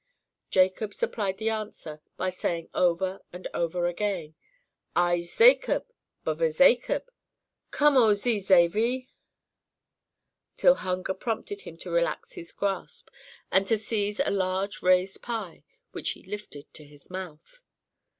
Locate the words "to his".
16.73-17.11